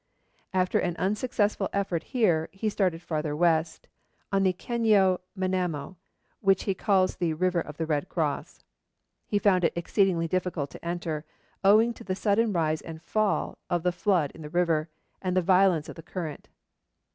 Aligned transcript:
After 0.51 0.79
an 0.79 0.97
unsuccessful 0.97 1.69
effort 1.73 2.01
here, 2.01 2.49
he 2.51 2.69
started 2.69 3.03
farther 3.03 3.35
west, 3.35 3.87
on 4.31 4.41
the 4.41 4.51
Caño 4.51 5.19
Manamo, 5.37 5.95
which 6.39 6.63
he 6.63 6.73
calls 6.73 7.15
the 7.17 7.35
River 7.35 7.61
of 7.61 7.77
the 7.77 7.85
Red 7.85 8.09
Cross. 8.09 8.63
He 9.27 9.37
found 9.37 9.63
it 9.63 9.73
exceedingly 9.75 10.27
difficult 10.27 10.71
to 10.71 10.83
enter, 10.83 11.23
owing 11.63 11.93
to 11.93 12.03
the 12.03 12.15
sudden 12.15 12.51
rise 12.51 12.81
and 12.81 12.99
fall 12.99 13.59
of 13.69 13.83
the 13.83 13.91
flood 13.91 14.31
in 14.31 14.41
the 14.41 14.49
river, 14.49 14.89
and 15.21 15.37
the 15.37 15.43
violence 15.43 15.87
of 15.87 15.95
the 15.95 16.01
current. 16.01 16.47